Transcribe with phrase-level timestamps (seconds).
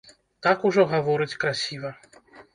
[0.45, 1.95] Так ужо гаворыць красіва.